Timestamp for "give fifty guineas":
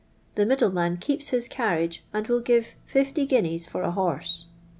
2.39-3.67